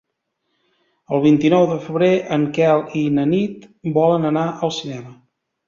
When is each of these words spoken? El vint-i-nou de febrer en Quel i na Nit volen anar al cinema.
El 1.17 1.21
vint-i-nou 1.25 1.65
de 1.73 1.77
febrer 1.83 2.09
en 2.39 2.49
Quel 2.57 2.83
i 3.03 3.05
na 3.21 3.29
Nit 3.37 3.71
volen 4.01 4.29
anar 4.33 4.49
al 4.51 4.77
cinema. 4.83 5.19